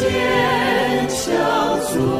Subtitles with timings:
[0.00, 2.19] 坚强做。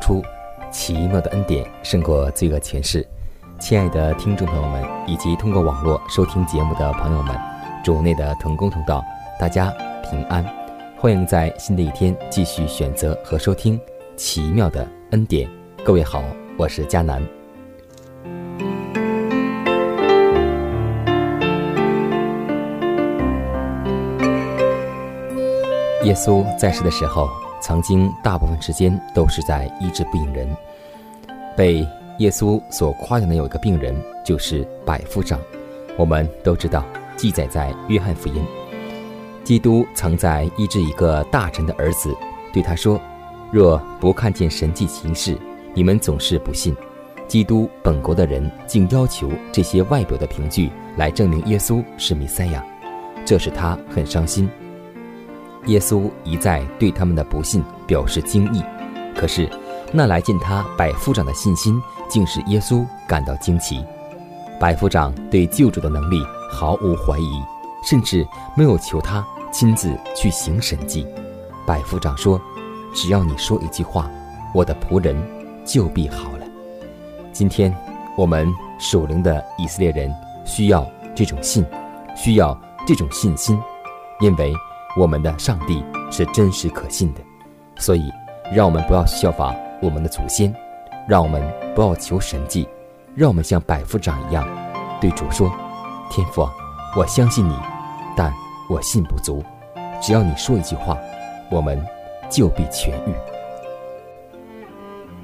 [0.00, 0.22] 出，
[0.72, 3.06] 奇妙的恩典胜过罪恶权势。
[3.60, 7.38] 亲爱的听众朋友们，以及通过网络收听节目的朋友们，
[7.84, 9.04] 主内的同工同道，
[9.38, 9.70] 大家
[10.02, 10.44] 平安，
[10.96, 13.78] 欢迎在新的一天继续选择和收听
[14.16, 15.46] 奇妙的恩典。
[15.84, 16.24] 各位好，
[16.56, 17.22] 我是佳南。
[26.04, 27.28] 耶稣在世的时候。
[27.60, 30.48] 曾经大部分时间都是在医治病人。
[31.56, 31.86] 被
[32.18, 33.94] 耶稣所夸奖的有一个病人，
[34.24, 35.38] 就是百夫长。
[35.96, 36.84] 我们都知道，
[37.16, 38.44] 记载在约翰福音。
[39.44, 42.14] 基督曾在医治一个大臣的儿子，
[42.52, 43.00] 对他说
[43.50, 45.36] ：“若不看见神迹行事，
[45.74, 46.74] 你们总是不信。”
[47.26, 52.64] 基督本国的人竟要求这些外表的凭据来证明耶稣是弥赛亚，
[53.24, 54.48] 这使他很伤心。
[55.66, 58.62] 耶稣一再对他们的不信表示惊异，
[59.14, 59.48] 可是
[59.92, 63.84] 那来见他百夫长的信心，竟使耶稣感到惊奇。
[64.58, 67.42] 百夫长对救主的能力毫无怀疑，
[67.84, 68.26] 甚至
[68.56, 71.06] 没有求他亲自去行神迹。
[71.66, 72.40] 百夫长说
[72.94, 74.10] ：“只要你说一句话，
[74.54, 75.14] 我的仆人
[75.64, 76.46] 就必好了。”
[77.32, 77.74] 今天
[78.16, 80.10] 我们属灵的以色列人
[80.44, 81.64] 需要这种信，
[82.16, 83.60] 需要这种信心，
[84.20, 84.54] 因为。
[84.96, 87.20] 我们的上帝是真实可信的，
[87.76, 88.10] 所以
[88.52, 90.52] 让我们不要效法我们的祖先，
[91.06, 91.40] 让我们
[91.74, 92.68] 不要求神迹，
[93.14, 94.46] 让我们像百夫长一样
[95.00, 95.50] 对主说
[96.10, 96.52] ：“天父啊，
[96.96, 97.54] 我相信你，
[98.16, 98.32] 但
[98.68, 99.42] 我信不足。
[100.02, 100.98] 只要你说一句话，
[101.50, 101.80] 我们
[102.28, 103.14] 就必痊愈。”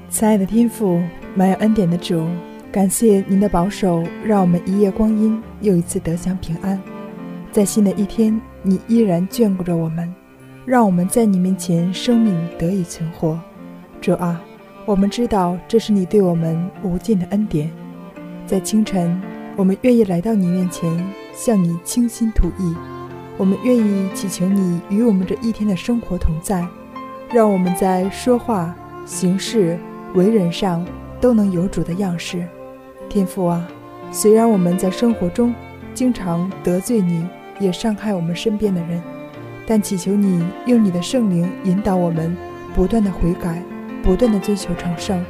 [0.09, 1.01] 亲爱的天父，
[1.35, 2.25] 满有恩典的主，
[2.71, 6.81] 感谢您的保守，让我们一夜光阴又一次得享平安，
[7.51, 8.39] 在新的一天。
[8.67, 10.13] 你依然眷顾着我们，
[10.65, 13.39] 让我们在你面前生命得以存活。
[14.01, 14.41] 主啊，
[14.85, 17.71] 我们知道这是你对我们无尽的恩典。
[18.45, 19.21] 在清晨，
[19.55, 21.01] 我们愿意来到你面前，
[21.33, 22.75] 向你倾心吐意。
[23.37, 26.67] 我们愿意祈求你与我们这一天的生活同在，
[27.31, 28.75] 让我们在说话、
[29.05, 29.79] 行事、
[30.13, 30.85] 为人上
[31.21, 32.45] 都能有主的样式。
[33.07, 33.65] 天父啊，
[34.11, 35.55] 虽然我们在生活中
[35.93, 37.25] 经常得罪你。
[37.59, 39.01] 也伤害我们身边的人，
[39.65, 42.35] 但祈求你用你的圣灵引导我们，
[42.75, 43.63] 不断的悔改，
[44.03, 45.23] 不断的追求成圣，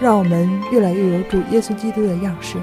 [0.00, 2.56] 让我们越来越有主耶稣基督的样式。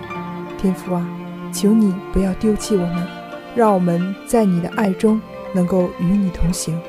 [0.58, 1.08] 天父啊，
[1.54, 3.08] 求你不要丢弃我们，
[3.56, 5.20] 让我们在你的爱中
[5.54, 6.80] 能够与你同行。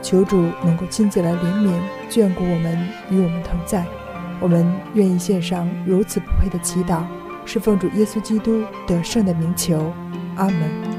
[0.00, 1.70] 求主能够亲自来怜悯、
[2.10, 3.86] 眷顾我们，与我们同在。
[4.40, 7.04] 我们愿意献上如此不配的祈祷，
[7.44, 9.92] 是奉主耶稣基督得胜的名求。
[10.34, 10.91] 阿门。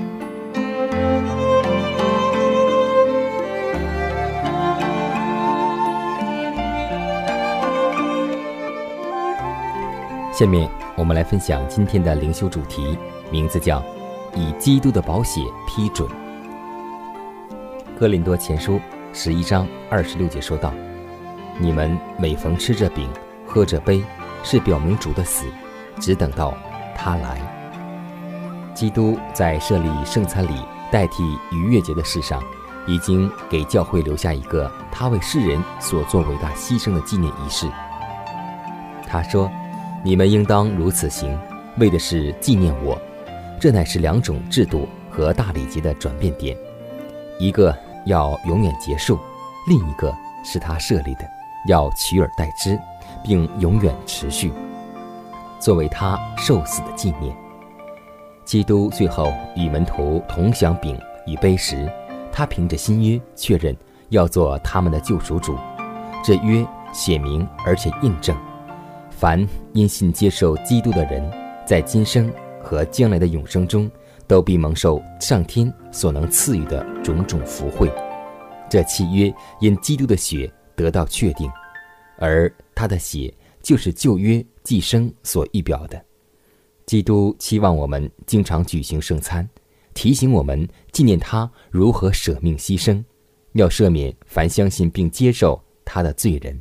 [10.33, 12.97] 下面我们来分享今天的灵修主题，
[13.29, 13.83] 名字叫
[14.33, 16.09] “以基督的宝血批准”。
[17.99, 18.79] 哥林多前书
[19.13, 20.73] 十一章二十六节说道
[21.59, 23.07] ：“你们每逢吃这饼、
[23.45, 24.03] 喝这杯，
[24.43, 25.45] 是表明主的死，
[25.99, 26.51] 只等到
[26.95, 27.39] 他来。”
[28.73, 32.41] 基督在设立圣餐礼代替逾越节的事上，
[32.87, 37.67] 已经给教会留下一个他为世人所做伟大牺牲的纪念仪式。
[39.07, 39.47] 他说。
[40.05, 41.39] 你们应当如此行，
[41.77, 42.99] 为的是纪念我。
[43.57, 46.57] 这乃是两种制度和大礼节的转变点。
[47.39, 47.73] 一个
[48.05, 49.17] 要永远结束，
[49.65, 50.13] 另一个
[50.43, 51.21] 是他设立的，
[51.69, 52.77] 要取而代之，
[53.23, 54.51] 并永远持续，
[55.57, 57.33] 作为他受死的纪念。
[58.43, 61.89] 基督最后与门徒同享饼与杯时，
[62.29, 63.73] 他凭着新约确认
[64.09, 65.55] 要做他们的救赎主，
[66.21, 68.35] 这约写明而且印证，
[69.23, 71.23] 凡因信接受基督的人，
[71.65, 72.29] 在今生
[72.61, 73.89] 和将来的永生中。
[74.27, 77.89] 都必蒙受上天所能赐予的种种福惠，
[78.69, 81.49] 这契约因基督的血得到确定，
[82.17, 86.03] 而他的血就是旧约寄生所预表的。
[86.85, 89.47] 基督期望我们经常举行圣餐，
[89.93, 93.03] 提醒我们纪念他如何舍命牺牲，
[93.53, 96.59] 要赦免凡相信并接受他的罪人。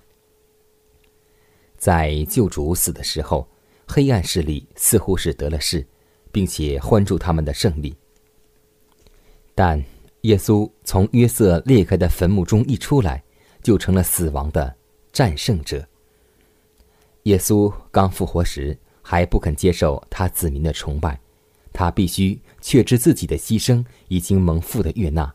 [1.82, 3.48] 在救主死的时候，
[3.88, 5.84] 黑暗势力似乎是得了势。
[6.32, 7.94] 并且欢祝他们的胜利。
[9.54, 9.84] 但
[10.22, 13.22] 耶稣从约瑟裂开的坟墓中一出来，
[13.62, 14.74] 就成了死亡的
[15.12, 15.86] 战胜者。
[17.24, 21.20] 耶稣刚复活时还不肯接受他子民的崇拜，
[21.70, 25.30] 他必须确知自己的牺牲已经蒙父的悦纳。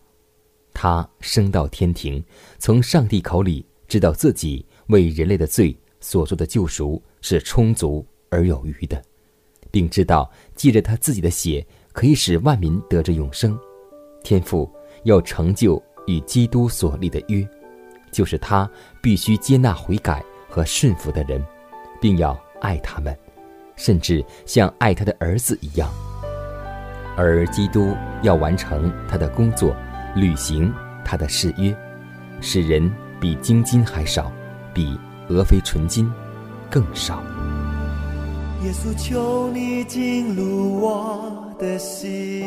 [0.73, 2.23] 他升到天庭，
[2.57, 5.77] 从上帝口里知道自己为人类的罪
[6.07, 9.03] 所做的救赎是充足而有余的。
[9.69, 13.59] 并知道，借着他自己的血，可以使万民得着永生。
[14.23, 14.71] 天父
[15.03, 17.45] 要成就与基督所立的约，
[18.09, 18.69] 就是他
[19.01, 21.45] 必须接纳悔改和顺服的人，
[21.99, 23.13] 并要爱他们，
[23.75, 25.91] 甚至像爱他的儿子一样。
[27.17, 27.93] 而基督
[28.23, 29.75] 要完成他的工作，
[30.15, 30.73] 履行
[31.03, 31.75] 他的誓约，
[32.39, 32.89] 使人
[33.19, 34.31] 比金金还少，
[34.73, 34.97] 比
[35.29, 36.09] 俄非纯金
[36.69, 37.21] 更少。
[38.63, 42.43] 耶稣，求你进入我的心，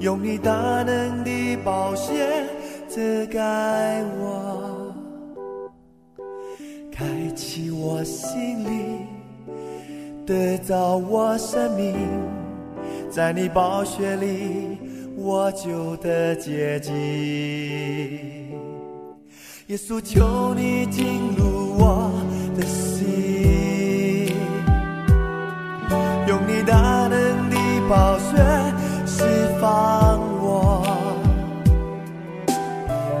[0.00, 0.52] 用你大
[0.82, 2.44] 能的宝血
[2.88, 4.92] 遮盖我，
[6.90, 7.06] 开
[7.36, 9.06] 启我心灵，
[10.26, 11.94] 得着我生命，
[13.10, 14.76] 在你宝血里，
[15.16, 18.39] 我就得洁净。
[19.70, 22.10] 耶稣，求你进入我
[22.56, 24.34] 的心。
[26.26, 27.56] 用你大能的
[27.88, 28.36] 宝血
[29.06, 29.22] 释
[29.60, 30.84] 放我，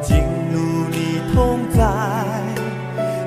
[0.02, 0.16] 进
[0.52, 0.58] 入
[0.90, 1.86] 你同在，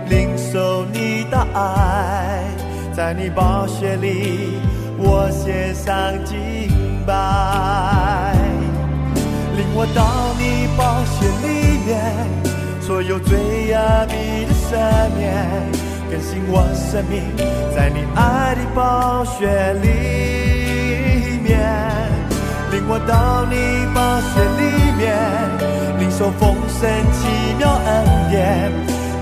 [0.09, 2.43] 领受你的爱，
[2.93, 4.57] 在你宝血里，
[4.97, 6.35] 我献上敬
[7.07, 8.35] 拜，
[9.55, 12.52] 领我到你宝血里面，
[12.85, 14.75] 所有罪恶必的赦
[15.17, 15.23] 免。
[16.11, 17.23] 更新我生命，
[17.73, 21.57] 在你爱的宝血里面，
[22.71, 23.55] 领我到你
[23.95, 24.61] 宝血里
[24.97, 25.01] 面，
[25.97, 26.81] 领受丰盛
[27.13, 27.89] 奇妙恩
[28.29, 28.69] 典。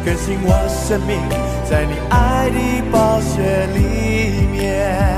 [0.03, 1.19] 更新我生命，
[1.69, 2.57] 在你爱的
[2.91, 5.10] 宝血里面。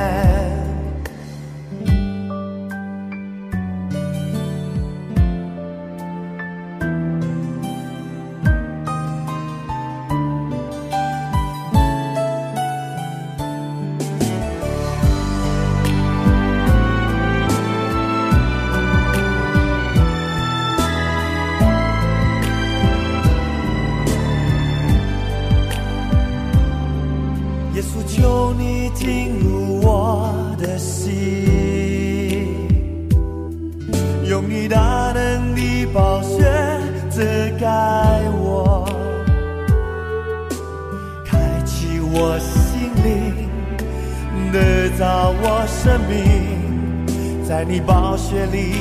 [47.66, 48.75] 你宝血里，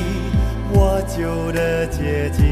[0.71, 2.45] 我就得洁净。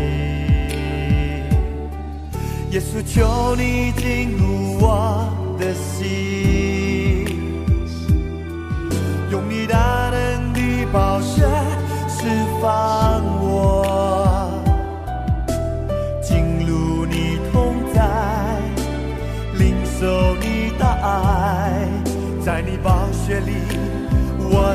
[2.71, 5.27] 耶稣，求你进入我
[5.59, 7.25] 的心，
[9.29, 11.43] 用你大能的宝血
[12.07, 12.27] 释
[12.61, 14.49] 放我，
[16.23, 17.99] 进入你同在，
[19.59, 21.87] 领受你的爱，
[22.43, 23.90] 在你宝血里。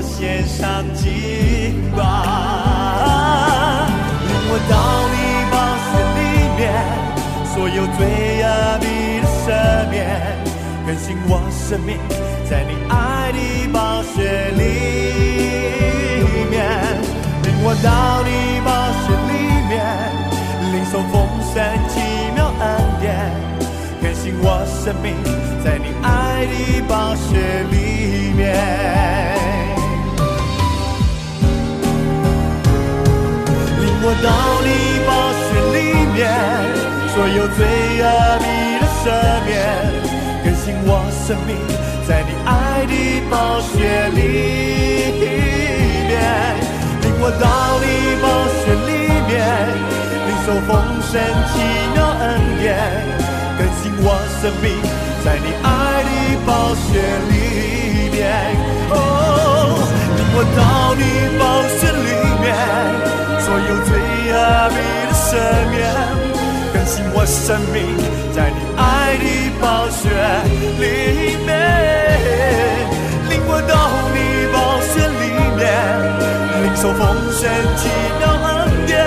[0.02, 1.10] 献上敬
[1.96, 2.02] 拜，
[4.26, 4.74] 领我到
[5.12, 5.14] 你
[5.50, 5.54] 宝
[5.86, 6.20] 血里
[6.56, 6.62] 面，
[7.54, 7.98] 所有罪
[8.42, 8.46] 恶
[8.80, 8.84] 必
[9.44, 9.46] 赦
[9.90, 9.96] 免，
[10.86, 11.98] 更新我生命，
[12.48, 13.38] 在你爱的
[13.72, 14.60] 宝血里
[16.50, 16.54] 面，
[17.42, 18.30] 领我到你
[18.64, 18.68] 宝
[19.02, 19.32] 血里
[19.68, 19.74] 面，
[20.72, 21.14] 领受丰
[21.52, 21.54] 盛
[21.88, 21.94] 奇
[22.34, 22.64] 妙恩
[23.00, 23.04] 典，
[24.02, 25.14] 更新我生命，
[25.64, 27.74] 在你爱的宝血里
[28.36, 29.35] 面。
[34.08, 34.30] 我到
[34.62, 36.30] 你宝血里面，
[37.10, 37.66] 所有罪
[37.98, 38.06] 恶
[38.38, 39.10] 你的赦
[39.44, 39.50] 免，
[40.44, 41.58] 更新我生命
[42.06, 42.94] 在你爱的
[43.28, 46.14] 宝血里面。
[47.02, 49.34] 领我到你宝血里面，
[50.22, 50.70] 领受丰
[51.02, 51.18] 盛
[51.50, 51.58] 奇
[51.92, 52.22] 妙恩
[52.62, 52.78] 典，
[53.58, 54.70] 更新我生命
[55.24, 55.66] 在你爱
[56.06, 57.34] 的宝血里
[58.14, 58.22] 面。
[58.88, 59.82] 哦，
[60.14, 61.02] 领我到你
[61.40, 61.42] 宝
[61.74, 63.15] 血里面。
[63.46, 63.94] 所有罪
[64.32, 64.36] 恶
[64.70, 64.76] 你
[65.06, 65.38] 的赦
[65.70, 65.78] 免，
[66.74, 67.76] 更新我生命
[68.34, 68.82] 在你爱
[69.22, 69.24] 的
[69.60, 70.10] 宝血
[70.80, 70.84] 里
[71.46, 71.48] 面，
[73.30, 73.72] 领我到
[74.12, 74.16] 你
[74.52, 75.24] 宝血里
[75.54, 75.62] 面，
[76.64, 77.38] 领受丰盛
[77.76, 77.86] 奇
[78.18, 78.98] 妙恩典，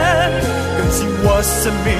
[0.77, 1.98] 更新我生命。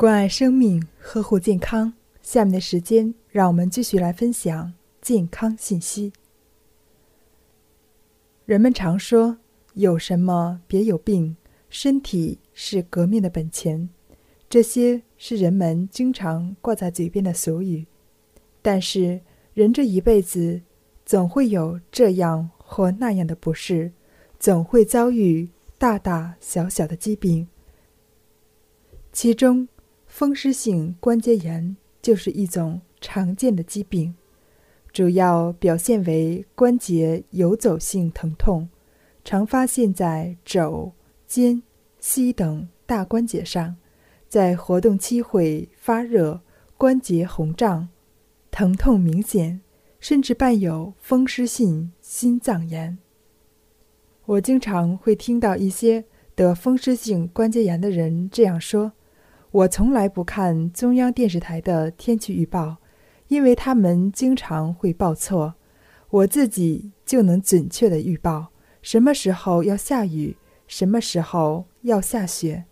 [0.00, 1.92] 关爱生命，呵护健康。
[2.22, 6.10] 下面的时间，让我们继续来分享健康信息。
[8.46, 9.36] 人们常说
[9.76, 11.36] “有什么别有病”，
[11.68, 13.90] 身体是革命的本钱，
[14.48, 17.86] 这些是人们经常挂在嘴边的俗语。
[18.62, 19.20] 但是，
[19.52, 20.62] 人这一辈子
[21.04, 23.92] 总会有这样或那样的不适，
[24.38, 27.46] 总会遭遇大大小小的疾病，
[29.12, 29.68] 其中。
[30.10, 34.14] 风湿性关节炎就是一种常见的疾病，
[34.92, 38.68] 主要表现为关节游走性疼痛，
[39.24, 40.92] 常发现在肘、
[41.26, 41.62] 肩、
[42.00, 43.76] 膝等大关节上，
[44.28, 46.40] 在活动期会发热、
[46.76, 47.88] 关节红胀、
[48.50, 49.60] 疼痛明显，
[50.00, 52.98] 甚至伴有风湿性心脏炎。
[54.26, 58.92] 我经常会听到一些得风湿性关节炎的人这样说。
[59.52, 62.76] 我从来不看中央电视台的天气预报，
[63.26, 65.54] 因为他们经常会报错。
[66.10, 68.48] 我自己就能准确的预报
[68.80, 70.36] 什么时候要下雨，
[70.68, 72.64] 什么时候要下雪，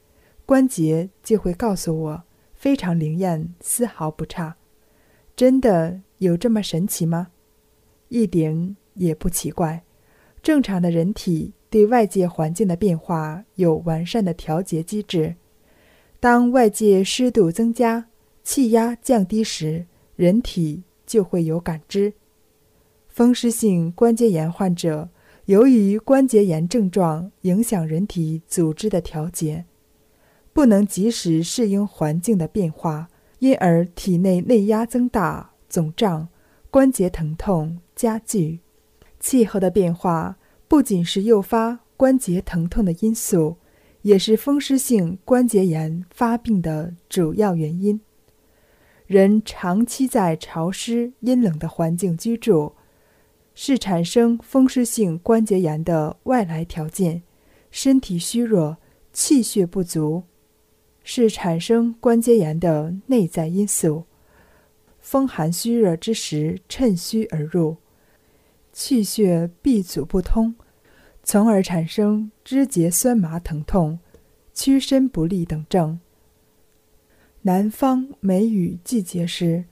[0.47, 2.23] 关节就会告诉我，
[2.55, 4.57] 非常灵验，丝毫不差。
[5.35, 7.29] 真的有这么神奇吗？
[8.09, 9.83] 一点也不奇怪。
[10.41, 15.35] 正常的人体对外界环境的变化有完善的调节机制。
[16.21, 18.09] 当外界湿度增加、
[18.43, 22.15] 气压降低时，人体就会有感知。
[23.07, 25.09] 风湿性关节炎患者
[25.45, 29.65] 由于关节炎症状影响人体组织的调节，
[30.53, 33.09] 不能及时适应环境的变化，
[33.39, 36.29] 因而体内内压增大、肿胀，
[36.71, 38.59] 关节疼痛加剧。
[39.21, 43.57] 气候的变化不仅是诱发关节疼痛的因素。
[44.09, 48.01] 也是风湿性关节炎发病的主要原因。
[49.07, 52.73] 人长期在潮湿阴冷的环境居住，
[53.55, 57.21] 是产生风湿性关节炎的外来条件；
[57.71, 58.79] 身体虚弱、
[59.13, 60.23] 气血不足，
[61.05, 64.05] 是产生关节炎的内在因素。
[65.01, 67.77] 风寒虚热之时，趁虚而入，
[68.73, 70.55] 气血闭阻不通。
[71.31, 73.99] 从而产生肢节酸麻、疼痛、
[74.55, 76.01] 屈伸不利等症。
[77.43, 79.67] 南方梅雨季节时，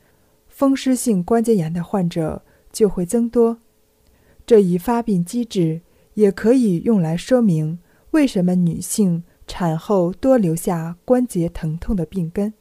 [0.48, 3.56] 风湿性关节炎的患者就会增多。
[4.44, 5.80] 这一发病机制
[6.12, 7.78] 也可以用来说明
[8.10, 12.52] 为什么女性产后多留下关节疼痛的病根。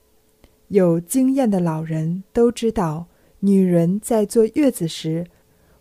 [0.70, 3.08] 有经验的老人都知道，
[3.42, 5.28] 女人在坐月子时，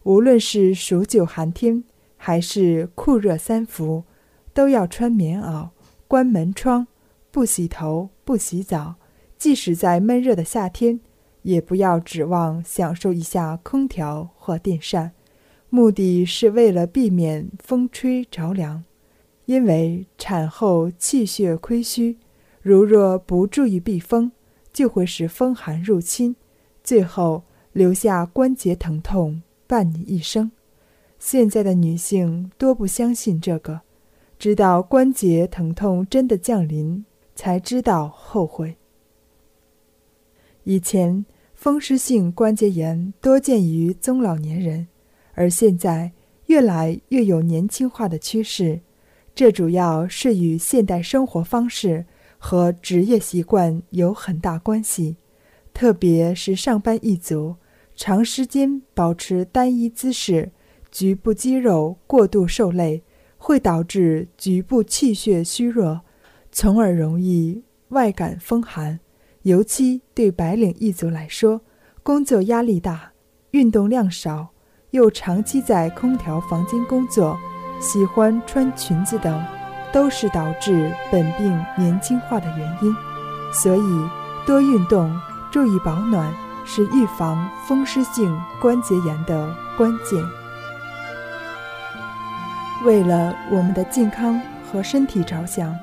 [0.02, 1.84] 无论是数九寒天。
[2.26, 4.04] 还是酷热三伏，
[4.54, 5.68] 都要穿棉袄、
[6.08, 6.86] 关门窗、
[7.30, 8.94] 不洗头、不洗澡。
[9.36, 11.00] 即使在闷热的夏天，
[11.42, 15.12] 也不要指望享受一下空调或电扇，
[15.68, 18.82] 目的是为了避免风吹着凉。
[19.44, 22.16] 因为产后气血亏虚，
[22.62, 24.32] 如若不注意避风，
[24.72, 26.34] 就会使风寒入侵，
[26.82, 27.42] 最后
[27.74, 30.50] 留下关节疼痛伴你一生。
[31.26, 33.80] 现在的女性多不相信这个，
[34.38, 37.02] 直到关节疼痛真的降临，
[37.34, 38.76] 才知道后悔。
[40.64, 44.86] 以前风湿性关节炎多见于中老年人，
[45.32, 46.12] 而现在
[46.48, 48.82] 越来越有年轻化的趋势，
[49.34, 52.04] 这主要是与现代生活方式
[52.36, 55.16] 和职业习惯有很大关系，
[55.72, 57.56] 特别是上班一族，
[57.96, 60.52] 长时间保持单一姿势。
[60.94, 63.02] 局部肌肉过度受累，
[63.36, 66.02] 会导致局部气血虚弱，
[66.52, 69.00] 从而容易外感风寒。
[69.42, 71.60] 尤其对白领一族来说，
[72.04, 73.10] 工作压力大，
[73.50, 74.50] 运动量少，
[74.92, 77.36] 又长期在空调房间工作，
[77.80, 79.44] 喜欢穿裙子等，
[79.92, 82.94] 都是导致本病年轻化的原因。
[83.52, 84.08] 所以，
[84.46, 85.12] 多运动，
[85.50, 86.32] 注意保暖，
[86.64, 90.22] 是预防风湿性关节炎的关键。
[92.84, 95.74] 为了我们的健康和身体着想，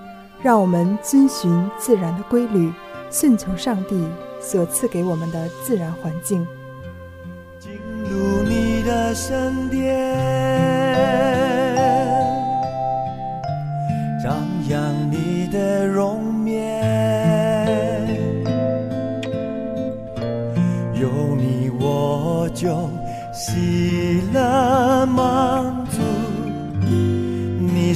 [0.41, 2.71] 让我们遵循自然的规律。
[3.13, 4.07] 顺从上帝
[4.39, 6.47] 所赐给我们的自然环境，
[7.59, 7.73] 进
[8.09, 10.15] 入你的身边，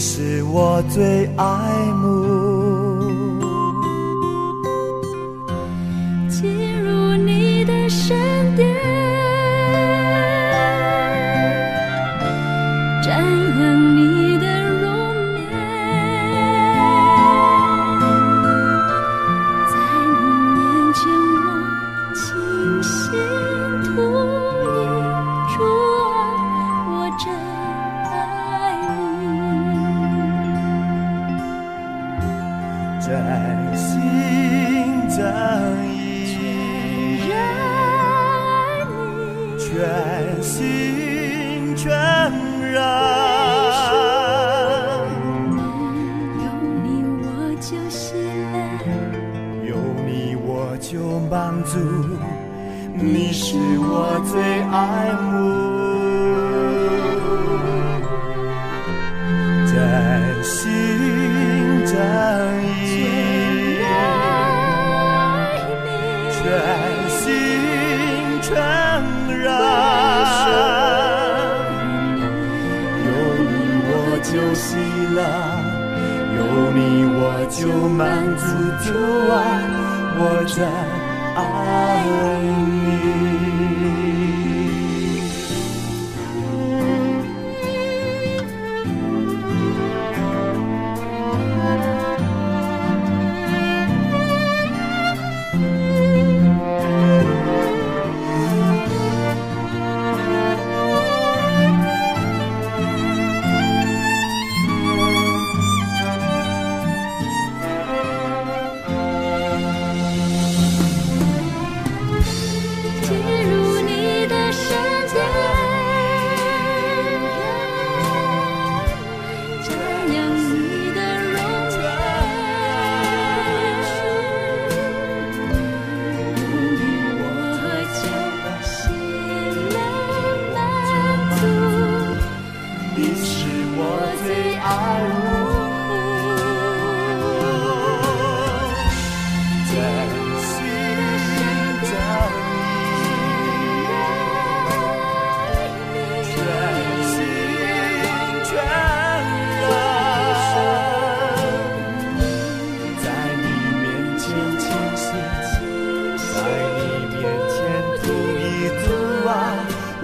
[0.07, 1.45] 是我最爱
[1.95, 2.44] 慕。
[50.77, 51.79] 就满足，
[52.93, 55.31] 你是我最爱慕。
[59.67, 59.73] 真
[60.43, 60.61] 心
[61.85, 61.93] 真
[62.75, 62.87] 意，
[66.31, 66.35] 全
[67.09, 67.19] 心
[68.41, 68.47] 全
[69.41, 69.43] 然。
[73.05, 73.07] 有
[73.41, 73.51] 你
[73.87, 73.91] 我
[74.23, 74.65] 就喜
[75.15, 75.17] 乐，
[76.35, 76.39] 有
[76.73, 76.79] 你
[77.15, 77.17] 我
[77.49, 77.59] 就
[77.89, 77.99] 满
[78.37, 78.43] 足。
[80.17, 80.65] 我在
[81.35, 83.54] 爱你。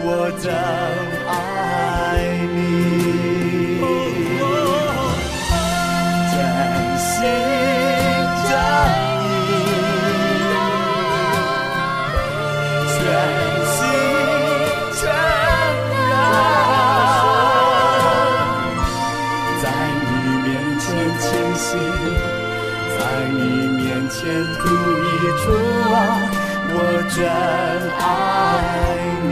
[0.04, 0.52] 我真
[1.28, 1.32] 爱
[2.56, 2.62] 你。
[6.32, 6.38] 真
[6.98, 7.12] 心
[8.48, 9.50] 真意
[13.06, 13.14] 啊
[13.74, 13.78] 心
[14.98, 16.00] 真意
[19.62, 19.64] 在
[20.02, 20.10] 你
[20.44, 20.86] 面前
[21.20, 21.68] 清晰
[22.98, 23.38] 在你
[23.78, 24.20] 面前
[24.56, 25.10] 吐一
[25.42, 25.44] 出
[25.94, 25.96] 啊
[26.74, 26.76] 我
[27.14, 27.18] 真
[28.00, 28.91] 爱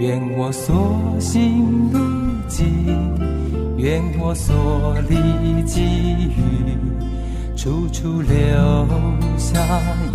[0.00, 1.98] 愿我所行路
[2.48, 2.64] 径，
[3.76, 6.74] 愿我所历际遇，
[7.54, 8.32] 处处留
[9.36, 9.60] 下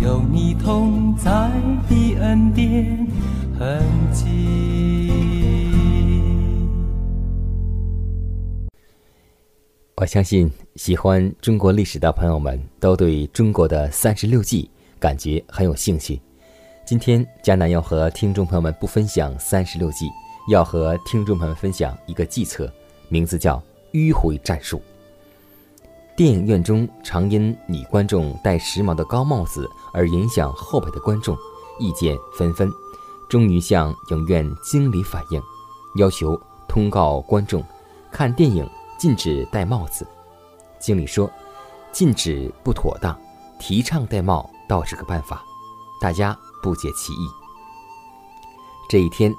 [0.02, 1.30] 有你同在
[1.88, 3.06] 的恩典
[3.56, 3.80] 痕
[4.12, 5.12] 迹。
[9.98, 14.68] 我相信喜欢中国历史的朋友们都对中国的三十六计
[14.98, 16.20] 感觉很有兴趣。
[16.86, 20.08] 今天，迦南要和听众朋友们不分享三十六计，
[20.48, 22.72] 要和听众朋友们分享一个计策，
[23.08, 23.60] 名字叫
[23.92, 24.80] 迂回战术。
[26.16, 31.36] 电影院中常因女观众戴时髦的高帽子而影响后排的观众，
[31.80, 32.70] 意见纷纷，
[33.28, 35.42] 终于向影院经理反映，
[35.96, 37.64] 要求通告观众，
[38.12, 38.64] 看电影
[38.96, 40.06] 禁止戴帽子。
[40.78, 41.28] 经理说，
[41.90, 43.18] 禁止不妥当，
[43.58, 45.42] 提倡戴帽倒是个办法，
[46.00, 46.38] 大家。
[46.66, 47.30] 不解其意。
[48.88, 49.32] 这一天，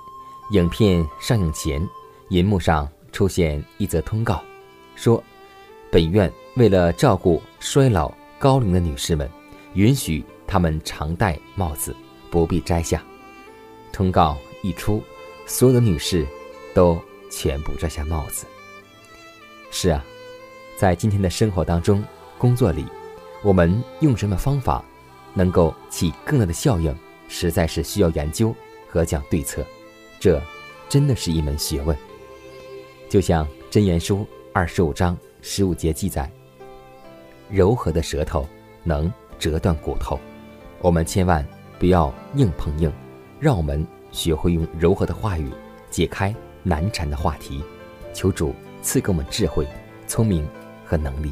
[0.52, 1.86] 影片上映前，
[2.30, 4.42] 银幕上出现一则通告，
[4.96, 5.22] 说
[5.92, 8.10] ：“本院为了照顾衰老
[8.40, 9.30] 高龄的女士们，
[9.74, 11.94] 允许她们常戴帽子，
[12.32, 13.04] 不必摘下。”
[13.92, 15.04] 通告一出，
[15.46, 16.26] 所有的女士
[16.74, 16.98] 都
[17.30, 18.46] 全部摘下帽子。
[19.70, 20.02] 是啊，
[20.78, 22.02] 在今天的生活当中、
[22.38, 22.86] 工作里，
[23.44, 24.82] 我们用什么方法
[25.34, 26.98] 能够起更大的效应？
[27.28, 28.56] 实在是需要研究
[28.88, 29.66] 和讲对策，
[30.20, 30.42] 这
[30.90, 31.96] 真的是一门学问。
[33.10, 34.18] 就像《真言书》
[34.54, 36.30] 二十五章十五节记载
[37.50, 38.48] ：“柔和的舌头
[38.84, 40.20] 能折断骨头。”
[40.80, 41.46] 我们千万
[41.80, 42.92] 不要硬碰硬，
[43.40, 45.50] 让我们学会用柔和的话语
[45.90, 47.64] 解开难缠的话题。
[48.14, 49.68] 求主赐给我们智慧、
[50.08, 50.48] 聪明
[50.86, 51.32] 和能力。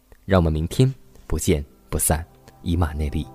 [0.31, 0.89] 让我们明天
[1.27, 2.25] 不见不散，
[2.61, 3.27] 以马内利。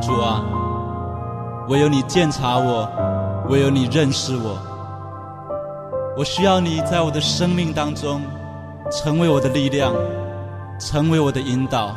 [0.00, 0.40] 主啊，
[1.68, 2.88] 唯有你鉴察我，
[3.50, 4.56] 唯有你认识我，
[6.16, 8.22] 我需要你在我的生命当中，
[8.90, 9.92] 成为我的力量，
[10.80, 11.94] 成为我的引导。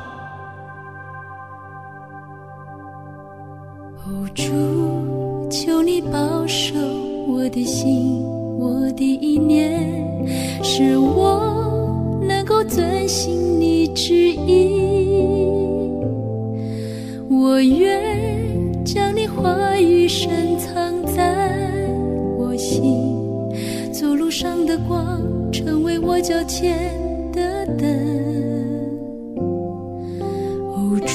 [26.17, 26.75] 我脚前
[27.31, 27.87] 的灯。
[30.73, 31.13] 哦，主，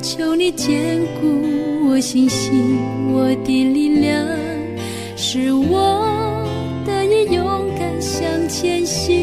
[0.00, 1.90] 求你坚固。
[1.90, 2.78] 我信心，
[3.12, 4.26] 我的力量，
[5.14, 6.42] 使我
[6.86, 9.14] 得以勇敢向前行。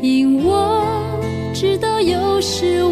[0.00, 0.86] 因我
[1.52, 2.84] 知道有时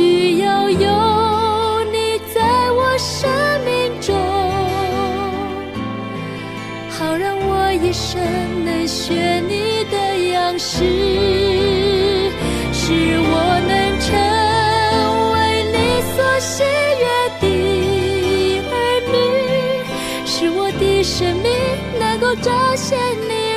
[0.00, 3.28] 需要有你在我生
[3.66, 4.16] 命中，
[6.88, 8.18] 好让我一生
[8.64, 9.96] 能学你的
[10.32, 10.78] 样式，
[12.72, 14.08] 使我能成
[15.34, 15.36] 为
[15.70, 15.76] 你
[16.16, 16.64] 所喜
[16.98, 17.04] 悦
[17.42, 17.44] 的
[18.70, 18.74] 儿
[19.12, 19.14] 女，
[20.24, 21.52] 使我的生命
[21.98, 23.49] 能够彰显你。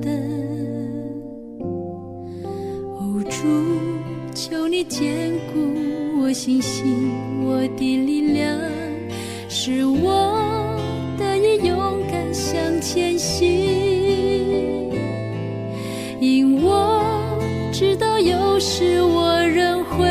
[0.00, 0.12] 等
[2.98, 3.36] 哦，主
[4.34, 7.12] 求你坚固我信心，
[7.44, 8.58] 我的力量
[9.48, 10.76] 使我
[11.18, 13.48] 得以勇敢向前行。
[16.20, 17.02] 因我
[17.72, 20.06] 知道有时我仍会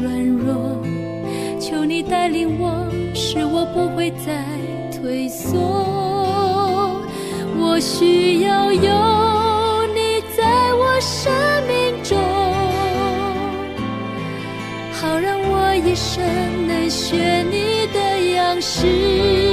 [0.00, 0.82] 软弱，
[1.60, 4.44] 求你带领我，使我不会再
[4.90, 6.13] 退缩。
[7.74, 11.32] 我需要有你在我生
[11.66, 12.16] 命中
[14.92, 16.22] 好让我一生
[16.68, 19.43] 能学你的样式。